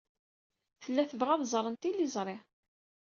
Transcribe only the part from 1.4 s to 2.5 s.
ẓren tiliẓri.